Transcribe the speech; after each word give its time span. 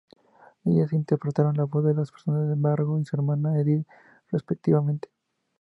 Ellas 0.65 0.93
interpretaron 0.93 1.57
la 1.57 1.65
voz 1.65 1.85
de 1.85 1.93
los 1.93 2.11
personajes 2.11 2.49
de 2.49 2.55
Margo 2.55 2.99
y 2.99 3.05
su 3.05 3.15
hermana, 3.15 3.59
Edith, 3.59 3.85
respectivamente. 4.31 5.09